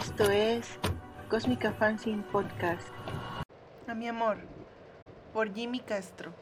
Esto 0.00 0.30
es 0.30 0.66
Cósmica 1.28 1.74
Fanzine 1.74 2.22
Podcast. 2.32 2.88
A 3.86 3.94
mi 3.94 4.08
amor, 4.08 4.38
por 5.34 5.52
Jimmy 5.52 5.80
Castro. 5.80 6.32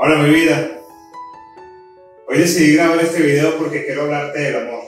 Hola 0.00 0.16
mi 0.24 0.30
vida. 0.34 0.80
Hoy 2.26 2.38
decidí 2.38 2.74
grabar 2.74 2.98
este 2.98 3.22
video 3.22 3.56
porque 3.56 3.84
quiero 3.84 4.02
hablarte 4.02 4.40
del 4.40 4.68
amor. 4.68 4.82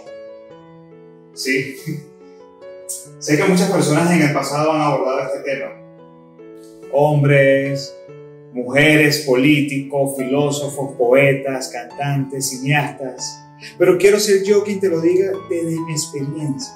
Sí. 1.34 2.07
Sé 3.18 3.36
que 3.36 3.44
muchas 3.44 3.70
personas 3.70 4.10
en 4.12 4.22
el 4.22 4.32
pasado 4.32 4.72
han 4.72 4.80
abordado 4.80 5.20
este 5.20 5.40
tema. 5.40 5.72
Hombres, 6.92 7.94
mujeres, 8.52 9.24
políticos, 9.26 10.16
filósofos, 10.16 10.96
poetas, 10.96 11.68
cantantes, 11.68 12.48
cineastas. 12.50 13.44
Pero 13.76 13.98
quiero 13.98 14.18
ser 14.18 14.42
yo 14.44 14.62
quien 14.62 14.80
te 14.80 14.88
lo 14.88 15.00
diga 15.00 15.32
desde 15.50 15.80
mi 15.80 15.92
experiencia. 15.92 16.72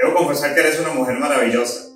Debo 0.00 0.14
confesar 0.14 0.54
que 0.54 0.60
eres 0.60 0.80
una 0.80 0.94
mujer 0.94 1.18
maravillosa. 1.18 1.90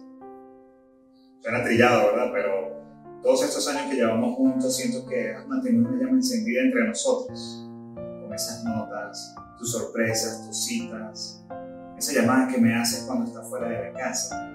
Suena 1.41 1.64
trillado, 1.64 2.12
¿verdad? 2.12 2.30
Pero 2.34 3.20
todos 3.22 3.44
estos 3.44 3.66
años 3.69 3.88
que 3.88 3.96
llevamos 3.96 4.36
juntos 4.36 4.77
siento 4.77 5.06
que 5.06 5.33
has 5.33 5.46
mantenido 5.46 5.88
una 5.88 5.98
llama 5.98 6.16
encendida 6.16 6.61
entre 6.61 6.86
nosotros. 6.86 7.66
Con 7.94 8.34
esas 8.34 8.62
notas, 8.62 9.34
tus 9.58 9.72
sorpresas, 9.72 10.44
tus 10.46 10.64
citas, 10.66 11.46
esa 11.96 12.12
llamada 12.12 12.46
que 12.48 12.58
me 12.58 12.74
haces 12.74 13.05
cuando 13.06 13.24
estás 13.24 13.48
fuera 13.48 13.69
de 13.69 13.91
la 13.91 13.98
casa. 13.98 14.50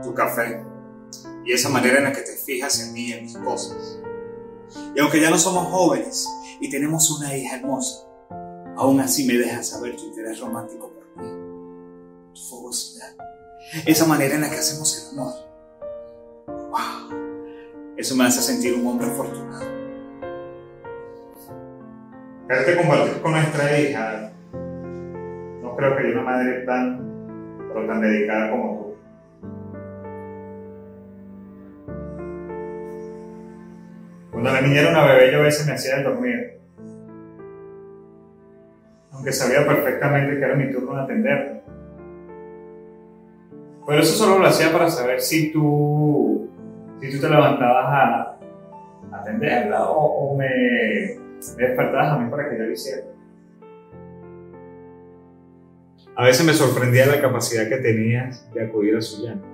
Tu 0.00 0.14
café 0.14 0.64
y 1.44 1.52
esa 1.52 1.70
manera 1.70 1.98
en 1.98 2.04
la 2.04 2.12
que 2.12 2.22
te 2.22 2.36
fijas 2.36 2.80
en 2.86 2.92
mí 2.92 3.06
y 3.06 3.12
en 3.14 3.24
mis 3.24 3.36
cosas. 3.36 4.00
Y 4.94 5.00
aunque 5.00 5.20
ya 5.20 5.30
no 5.30 5.38
somos 5.38 5.68
jóvenes 5.68 6.28
y 6.60 6.70
tenemos 6.70 7.10
una 7.10 7.36
hija 7.36 7.56
hermosa, 7.56 8.06
aún 8.76 9.00
así 9.00 9.26
me 9.26 9.34
dejas 9.34 9.68
saber 9.68 9.96
tu 9.96 10.04
interés 10.04 10.40
romántico 10.40 10.90
por 10.90 11.22
mí, 11.22 11.30
tu 12.34 12.40
fogosidad, 12.40 13.16
esa 13.86 14.06
manera 14.06 14.34
en 14.34 14.42
la 14.42 14.50
que 14.50 14.56
hacemos 14.56 15.10
el 15.12 15.18
amor. 15.18 15.34
¡Wow! 16.46 17.16
Eso 17.96 18.14
me 18.14 18.24
hace 18.24 18.42
sentir 18.42 18.74
un 18.74 18.86
hombre 18.86 19.06
afortunado. 19.06 19.64
Quererte 22.48 22.76
compartir 22.76 23.22
con 23.22 23.32
nuestra 23.32 23.80
hija, 23.80 24.32
no 24.52 25.76
creo 25.76 25.96
que 25.96 26.02
haya 26.02 26.12
una 26.12 26.22
madre 26.22 26.64
tan, 26.64 26.98
tan 27.74 28.00
dedicada 28.00 28.50
como 28.50 28.78
tú. 28.78 28.85
Cuando 34.46 34.60
la 34.60 34.68
niña 34.68 34.80
era 34.82 34.90
una 34.90 35.12
bebé 35.12 35.32
yo 35.32 35.40
a 35.40 35.42
veces 35.42 35.66
me 35.66 35.72
hacía 35.72 35.96
el 35.96 36.04
dormir. 36.04 36.60
Aunque 39.10 39.32
sabía 39.32 39.66
perfectamente 39.66 40.38
que 40.38 40.44
era 40.44 40.54
mi 40.54 40.70
turno 40.70 40.94
de 40.94 41.02
atenderla. 41.02 41.62
Pero 43.84 43.98
eso 44.00 44.12
solo 44.12 44.38
lo 44.38 44.46
hacía 44.46 44.72
para 44.72 44.88
saber 44.88 45.20
si 45.20 45.50
tú, 45.50 46.48
si 47.00 47.10
tú 47.10 47.20
te 47.20 47.28
levantabas 47.28 47.86
a, 47.88 48.38
atenderla 49.18 49.90
o, 49.90 50.36
me, 50.36 50.46
despertabas 51.56 52.12
a 52.12 52.18
mí 52.18 52.30
para 52.30 52.48
que 52.48 52.56
yo 52.56 52.64
lo 52.66 52.70
hiciera. 52.70 53.02
A 56.14 56.24
veces 56.24 56.46
me 56.46 56.52
sorprendía 56.52 57.06
la 57.06 57.20
capacidad 57.20 57.68
que 57.68 57.78
tenías 57.78 58.48
de 58.54 58.64
acudir 58.64 58.94
a 58.94 59.00
su 59.00 59.24
llanto. 59.24 59.48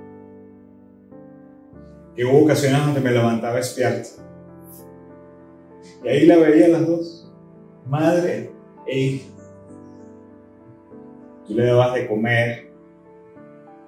Y 2.15 2.25
hubo 2.25 2.45
ocasiones 2.45 2.84
donde 2.84 3.00
me 3.00 3.11
levantaba 3.11 3.56
a 3.56 3.61
espiarte. 3.61 4.22
Y 6.05 6.09
ahí 6.09 6.27
la 6.27 6.37
veía 6.37 6.69
las 6.69 6.87
dos, 6.87 7.33
madre 7.87 8.53
e 8.87 8.99
hija. 8.99 9.29
Tú 11.47 11.55
le 11.55 11.67
dabas 11.67 11.95
de 11.95 12.07
comer, 12.07 12.73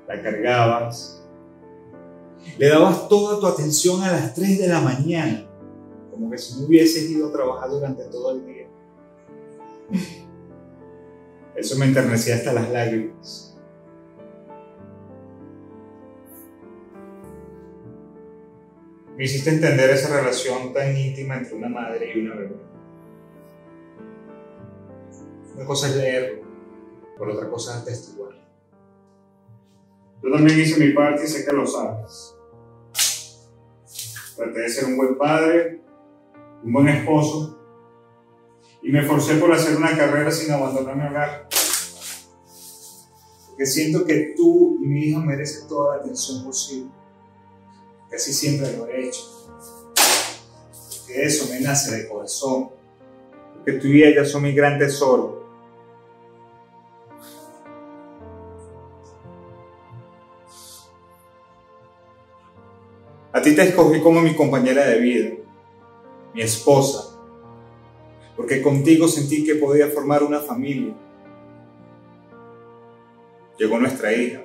la 0.07 0.23
cargabas, 0.23 1.25
le 2.59 2.69
dabas 2.69 3.09
toda 3.09 3.41
tu 3.41 3.47
atención 3.47 4.03
a 4.03 4.13
las 4.13 4.35
3 4.35 4.59
de 4.59 4.69
la 4.69 4.81
mañana, 4.81 5.47
como 6.11 6.31
que 6.31 6.39
si 6.39 6.61
no 6.61 6.67
hubieses 6.67 7.11
ido 7.11 7.29
a 7.29 7.33
trabajar 7.33 7.71
durante 7.71 8.05
todo 8.05 8.33
el 8.33 8.47
día. 8.47 8.67
Eso 11.57 11.79
me 11.79 11.87
enternecía 11.87 12.35
hasta 12.37 12.53
las 12.53 12.71
lágrimas. 12.71 13.54
Me 19.17 19.25
hiciste 19.25 19.51
entender 19.51 19.91
esa 19.91 20.17
relación 20.17 20.73
tan 20.73 20.97
íntima 20.97 21.37
entre 21.37 21.55
una 21.55 21.69
madre 21.69 22.13
y 22.13 22.21
una 22.21 22.35
bebé. 22.35 22.57
Una 25.55 25.65
cosa 25.65 25.89
es 25.89 25.97
leerlo, 25.97 26.43
por 27.17 27.29
otra 27.29 27.49
cosa 27.49 27.77
es 27.77 27.83
atestiguarlo. 27.83 28.41
Yo 30.21 30.33
también 30.33 30.59
hice 30.59 30.85
mi 30.85 30.93
parte 30.93 31.25
y 31.25 31.29
sé 31.29 31.45
que 31.45 31.53
lo 31.53 31.65
sabes. 31.65 32.35
Traté 34.37 34.61
de 34.61 34.69
ser 34.69 34.87
un 34.87 34.97
buen 34.97 35.17
padre, 35.17 35.81
un 36.65 36.73
buen 36.73 36.89
esposo, 36.89 37.61
y 38.83 38.91
me 38.91 39.01
esforcé 39.01 39.37
por 39.37 39.53
hacer 39.53 39.77
una 39.77 39.97
carrera 39.97 40.33
sin 40.33 40.51
abandonar 40.51 40.97
mi 40.97 41.07
hogar. 41.07 41.49
Porque 43.49 43.65
siento 43.65 44.05
que 44.05 44.35
tú 44.37 44.79
y 44.83 44.87
mi 44.89 45.05
hija 45.05 45.21
merecen 45.21 45.69
toda 45.69 45.97
la 45.97 46.03
atención 46.03 46.45
posible. 46.45 47.04
Casi 48.15 48.33
siempre 48.33 48.77
lo 48.77 48.87
he 48.87 49.09
hecho. 49.09 49.23
Porque 51.01 51.25
eso 51.25 51.53
me 51.53 51.59
nace 51.59 51.97
de 51.97 52.09
corazón. 52.09 52.71
Porque 53.55 53.73
tú 53.73 53.89
y 53.89 54.05
ella 54.05 54.25
son 54.25 54.45
mi 54.45 54.53
gran 54.53 54.79
tesoro. 54.79 55.43
A 63.33 63.43
ti 63.43 63.57
te 63.57 63.63
escogí 63.63 64.01
como 64.01 64.21
mi 64.21 64.37
compañera 64.37 64.87
de 64.87 65.01
vida, 65.01 65.31
mi 66.35 66.43
esposa, 66.43 67.19
porque 68.37 68.63
contigo 68.63 69.09
sentí 69.09 69.45
que 69.45 69.57
podía 69.57 69.89
formar 69.89 70.23
una 70.23 70.39
familia. 70.39 70.95
Llegó 73.59 73.77
nuestra 73.81 74.13
hija 74.13 74.45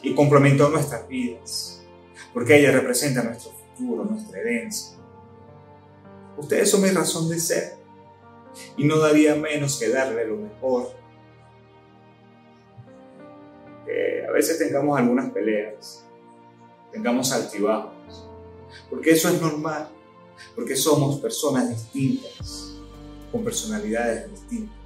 y 0.00 0.14
complementó 0.14 0.68
nuestras 0.68 1.08
vidas, 1.08 1.79
porque 2.32 2.56
ella 2.58 2.72
representa 2.72 3.22
nuestro 3.22 3.52
futuro, 3.52 4.04
nuestra 4.04 4.40
herencia. 4.40 4.96
Ustedes 6.36 6.70
son 6.70 6.82
mi 6.82 6.90
razón 6.90 7.28
de 7.28 7.38
ser 7.38 7.74
y 8.76 8.84
no 8.84 8.98
daría 8.98 9.34
menos 9.34 9.78
que 9.78 9.88
darle 9.88 10.26
lo 10.26 10.36
mejor. 10.36 10.90
Que 13.84 14.24
a 14.26 14.30
veces 14.30 14.58
tengamos 14.58 14.98
algunas 14.98 15.30
peleas, 15.30 16.04
tengamos 16.92 17.32
altibajos, 17.32 18.28
porque 18.88 19.10
eso 19.12 19.28
es 19.28 19.40
normal, 19.40 19.88
porque 20.54 20.76
somos 20.76 21.20
personas 21.20 21.68
distintas, 21.68 22.76
con 23.32 23.44
personalidades 23.44 24.30
distintas. 24.30 24.79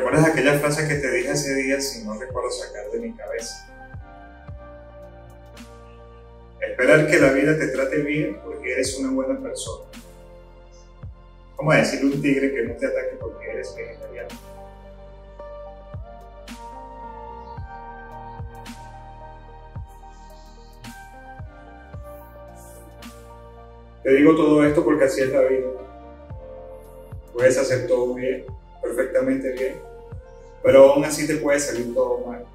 ¿Recuerdas 0.00 0.30
aquella 0.30 0.58
frase 0.58 0.88
que 0.88 0.94
te 0.94 1.10
dije 1.10 1.30
ese 1.30 1.54
día 1.56 1.78
si 1.78 2.02
no 2.06 2.18
recuerdo 2.18 2.50
sacar 2.50 2.90
de 2.90 3.00
mi 3.00 3.12
cabeza? 3.12 3.68
Esperar 6.58 7.06
que 7.06 7.20
la 7.20 7.32
vida 7.32 7.58
te 7.58 7.68
trate 7.68 7.98
bien 7.98 8.40
porque 8.42 8.72
eres 8.72 8.98
una 8.98 9.12
buena 9.12 9.38
persona. 9.38 9.90
¿Cómo 11.54 11.74
decirle 11.74 12.12
a 12.12 12.16
un 12.16 12.22
tigre 12.22 12.50
que 12.50 12.62
no 12.62 12.74
te 12.76 12.86
ataque 12.86 13.18
porque 13.20 13.50
eres 13.50 13.76
vegetariano? 13.76 14.28
Te 24.02 24.14
digo 24.14 24.34
todo 24.34 24.64
esto 24.64 24.82
porque 24.82 25.04
así 25.04 25.20
es 25.20 25.28
la 25.28 25.42
vida. 25.42 25.68
Puedes 27.34 27.58
hacer 27.58 27.86
todo 27.86 28.14
bien, 28.14 28.46
perfectamente 28.80 29.52
bien, 29.52 29.89
pero 30.62 30.92
aún 30.92 31.04
así 31.04 31.26
te 31.26 31.36
puede 31.36 31.58
salir 31.58 31.94
todo 31.94 32.18
mal. 32.26 32.46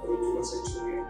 Pero 0.00 0.18
tú 0.18 0.34
lo 0.34 0.40
has 0.40 0.54
hecho 0.54 0.84
bien. 0.84 1.04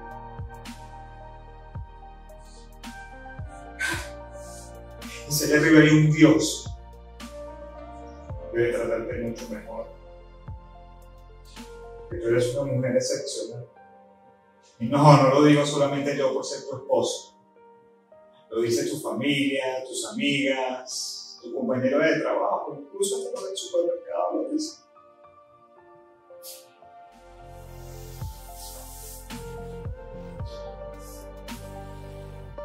Y 5.31 5.45
allá 5.45 5.61
arriba 5.61 5.81
hay 5.81 5.89
un 5.89 6.13
Dios, 6.13 6.71
debe 8.53 8.73
tratarte 8.73 9.21
mucho 9.21 9.49
mejor. 9.51 9.87
Que 12.11 12.17
tú 12.19 12.29
eres 12.29 12.55
una 12.55 12.73
mujer 12.73 12.97
excepcional. 12.97 13.67
Y 14.79 14.87
no, 14.87 15.23
no 15.23 15.35
lo 15.35 15.45
digo 15.45 15.65
solamente 15.65 16.17
yo 16.17 16.33
por 16.33 16.45
ser 16.45 16.69
tu 16.69 16.77
esposo. 16.77 17.37
Lo 18.51 18.61
dice 18.61 18.89
tu 18.89 19.01
familia, 19.01 19.85
tus 19.87 20.07
amigas, 20.07 21.41
tu 21.43 21.55
compañero 21.55 21.99
de 21.99 22.21
trabajo, 22.21 22.77
incluso 22.81 23.17
hasta 23.17 23.33
los 23.33 23.49
del 23.49 23.57
supermercado 23.57 24.43
lo 24.43 24.49
dice. 24.51 24.85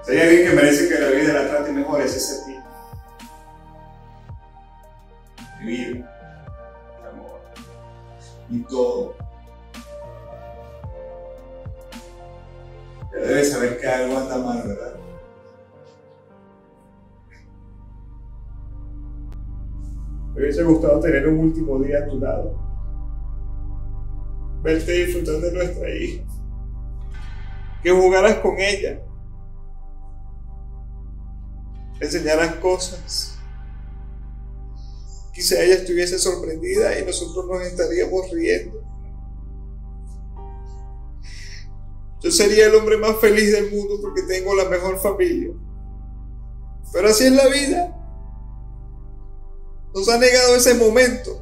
Hay 0.09 0.19
alguien 0.19 0.49
que 0.49 0.55
merece 0.55 0.89
que 0.89 0.99
la 0.99 1.09
vida 1.09 1.33
la 1.33 1.47
trate 1.47 1.71
mejor, 1.71 2.01
es 2.01 2.15
ese 2.15 2.45
ti. 2.45 2.59
Mi 5.61 5.65
vida, 5.67 5.93
mi 7.01 7.07
amor, 7.07 7.39
mi 8.49 8.59
todo. 8.63 9.15
Ya 13.11 13.19
debes 13.19 13.51
saber 13.51 13.79
que 13.79 13.87
algo 13.87 14.17
anda 14.17 14.37
mal, 14.37 14.63
¿verdad? 14.67 14.95
Me 20.33 20.41
hubiese 20.41 20.63
gustado 20.63 20.99
tener 21.01 21.27
un 21.27 21.39
último 21.39 21.79
día 21.79 21.99
a 21.99 22.07
tu 22.07 22.19
lado. 22.19 22.57
Verte 24.63 24.91
disfrutar 24.91 25.35
de 25.35 25.51
nuestra 25.51 25.89
hija. 25.89 26.23
Que 27.83 27.91
jugaras 27.91 28.35
con 28.35 28.57
ella. 28.57 29.01
Enseñaras 31.99 32.55
cosas. 32.55 33.35
Quizá 35.33 35.61
ella 35.61 35.75
estuviese 35.75 36.19
sorprendida 36.19 36.99
y 36.99 37.05
nosotros 37.05 37.45
nos 37.47 37.61
estaríamos 37.61 38.29
riendo. 38.31 38.83
Yo 42.21 42.31
sería 42.31 42.67
el 42.67 42.75
hombre 42.75 42.97
más 42.97 43.17
feliz 43.19 43.51
del 43.51 43.71
mundo 43.71 43.99
porque 44.01 44.23
tengo 44.23 44.53
la 44.53 44.65
mejor 44.65 44.99
familia. 44.99 45.51
Pero 46.91 47.07
así 47.07 47.25
es 47.25 47.31
la 47.31 47.47
vida. 47.47 47.95
Nos 49.93 50.09
ha 50.09 50.17
negado 50.17 50.55
ese 50.55 50.73
momento. 50.73 51.41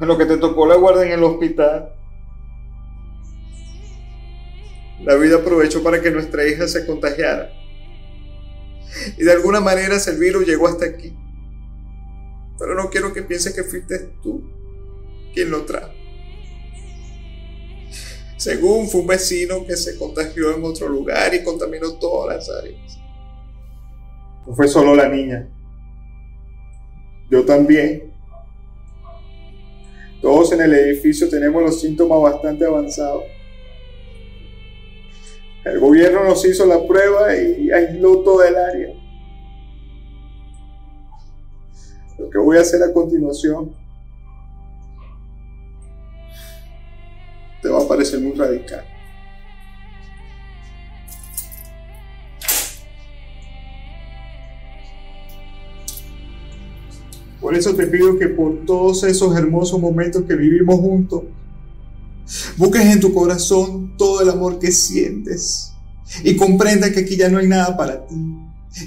En 0.00 0.08
lo 0.08 0.16
que 0.16 0.26
te 0.26 0.38
tocó 0.38 0.66
la 0.66 0.76
guardia 0.76 1.04
en 1.04 1.12
el 1.12 1.24
hospital. 1.24 1.94
La 5.02 5.14
vida 5.16 5.36
aprovechó 5.36 5.82
para 5.82 6.00
que 6.00 6.10
nuestra 6.10 6.46
hija 6.46 6.66
se 6.68 6.86
contagiara. 6.86 7.52
Y 9.16 9.24
de 9.24 9.32
alguna 9.32 9.60
manera 9.60 9.96
ese 9.96 10.16
virus 10.18 10.46
llegó 10.46 10.68
hasta 10.68 10.86
aquí. 10.86 11.16
Pero 12.58 12.74
no 12.74 12.90
quiero 12.90 13.12
que 13.12 13.22
pienses 13.22 13.54
que 13.54 13.62
fuiste 13.62 13.98
tú 14.22 14.42
quien 15.32 15.50
lo 15.50 15.64
trajo. 15.64 15.92
Según 18.36 18.88
fue 18.88 19.02
un 19.02 19.06
vecino 19.06 19.66
que 19.66 19.76
se 19.76 19.98
contagió 19.98 20.54
en 20.54 20.64
otro 20.64 20.88
lugar 20.88 21.34
y 21.34 21.44
contaminó 21.44 21.92
todas 21.98 22.36
las 22.36 22.50
áreas. 22.50 22.98
No 24.46 24.54
fue 24.54 24.66
solo 24.66 24.94
la 24.94 25.08
niña. 25.08 25.48
Yo 27.30 27.44
también. 27.44 28.09
Todos 30.20 30.52
en 30.52 30.60
el 30.60 30.74
edificio 30.74 31.28
tenemos 31.28 31.62
los 31.62 31.80
síntomas 31.80 32.20
bastante 32.20 32.64
avanzados. 32.66 33.24
El 35.64 35.78
gobierno 35.78 36.24
nos 36.24 36.44
hizo 36.44 36.66
la 36.66 36.86
prueba 36.86 37.34
y 37.36 37.70
aisló 37.70 38.20
todo 38.20 38.42
el 38.42 38.56
área. 38.56 38.94
Lo 42.18 42.28
que 42.28 42.38
voy 42.38 42.58
a 42.58 42.60
hacer 42.60 42.82
a 42.82 42.92
continuación 42.92 43.74
te 47.62 47.68
va 47.68 47.82
a 47.82 47.88
parecer 47.88 48.20
muy 48.20 48.32
radical. 48.32 48.84
Por 57.50 57.58
eso 57.58 57.74
te 57.74 57.88
pido 57.88 58.16
que 58.16 58.28
por 58.28 58.64
todos 58.64 59.02
esos 59.02 59.36
hermosos 59.36 59.80
momentos 59.80 60.22
que 60.22 60.36
vivimos 60.36 60.78
juntos, 60.78 61.24
busques 62.56 62.82
en 62.82 63.00
tu 63.00 63.12
corazón 63.12 63.96
todo 63.98 64.22
el 64.22 64.30
amor 64.30 64.60
que 64.60 64.70
sientes 64.70 65.72
y 66.22 66.36
comprenda 66.36 66.92
que 66.92 67.00
aquí 67.00 67.16
ya 67.16 67.28
no 67.28 67.38
hay 67.38 67.48
nada 67.48 67.76
para 67.76 68.06
ti, 68.06 68.14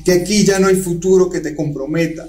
que 0.06 0.14
aquí 0.14 0.46
ya 0.46 0.60
no 0.60 0.68
hay 0.68 0.78
futuro 0.78 1.30
que 1.30 1.42
te 1.42 1.54
comprometa. 1.54 2.26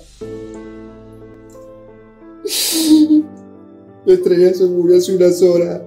La 4.04 4.14
estrella 4.14 4.54
se 4.54 4.64
murió 4.64 4.98
hace 4.98 5.14
unas 5.14 5.40
horas. 5.40 5.82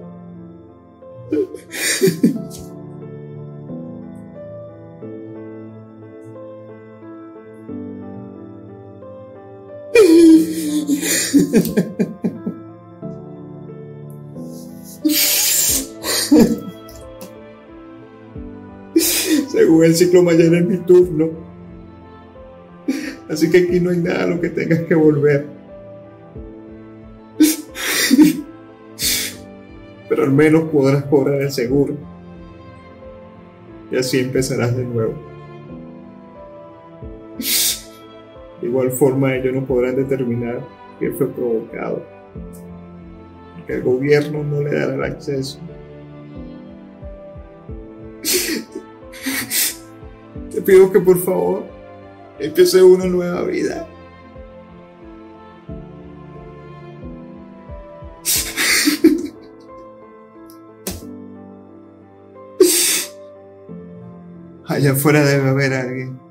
Según 19.48 19.84
el 19.84 19.94
ciclo 19.94 20.22
mañana 20.22 20.58
es 20.58 20.66
mi 20.66 20.78
turno. 20.78 21.28
Así 23.28 23.50
que 23.50 23.58
aquí 23.58 23.78
no 23.80 23.90
hay 23.90 23.98
nada 23.98 24.24
a 24.24 24.28
lo 24.28 24.40
que 24.40 24.48
tengas 24.48 24.80
que 24.80 24.94
volver. 24.94 25.46
Pero 30.08 30.22
al 30.22 30.32
menos 30.32 30.70
podrás 30.70 31.04
cobrar 31.04 31.42
el 31.42 31.52
seguro. 31.52 31.94
Y 33.90 33.96
así 33.96 34.18
empezarás 34.18 34.74
de 34.76 34.84
nuevo. 34.84 35.27
De 38.60 38.66
igual 38.66 38.90
forma 38.90 39.34
ellos 39.34 39.54
no 39.54 39.64
podrán 39.64 39.96
determinar 39.96 40.60
que 40.98 41.10
fue 41.12 41.28
provocado. 41.28 42.04
Que 43.66 43.74
el 43.74 43.82
gobierno 43.82 44.42
no 44.42 44.62
le 44.62 44.74
dará 44.74 44.94
el 44.94 45.04
acceso. 45.04 45.60
Te 50.50 50.62
pido 50.62 50.90
que 50.90 51.00
por 51.00 51.22
favor 51.22 51.64
empiece 52.38 52.82
una 52.82 53.04
nueva 53.06 53.42
vida. 53.42 53.86
Allá 64.66 64.92
afuera 64.92 65.22
debe 65.24 65.48
haber 65.48 65.74
alguien 65.74 66.27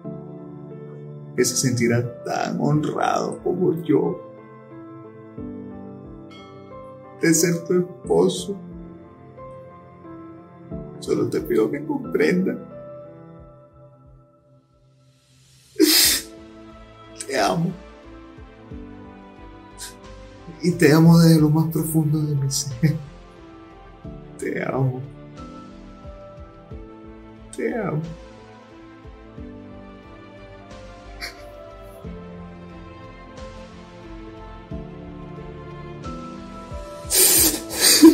que 1.38 1.46
se 1.46 1.56
sentirá 1.56 2.24
tan 2.24 2.60
honrado 2.60 3.38
como 3.44 3.79
yo 3.84 4.20
de 7.22 7.32
ser 7.32 7.63
tu 7.65 7.74
esposo. 7.79 8.58
Solo 11.00 11.29
te 11.29 11.39
pido 11.41 11.70
que 11.70 11.86
comprenda. 11.86 12.58
Te 17.27 17.39
amo. 17.39 17.72
Y 20.63 20.72
te 20.72 20.91
amo 20.91 21.20
desde 21.20 21.39
lo 21.39 21.50
más 21.50 21.72
profundo 21.72 22.20
de 22.20 22.34
mi 22.36 22.50
ser. 22.50 22.96
Te 24.39 24.63
amo. 24.63 25.01
Te 27.56 27.77
amo. 27.77 28.01